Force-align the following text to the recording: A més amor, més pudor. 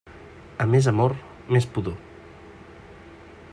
A 0.63 0.65
més 0.75 0.87
amor, 0.91 1.13
més 1.57 1.69
pudor. 1.75 2.01